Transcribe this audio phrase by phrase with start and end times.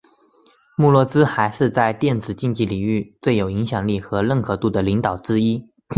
[0.77, 5.69] 穆洛兹还是在电子竞技领域最有影响力和认可度的领导人之一。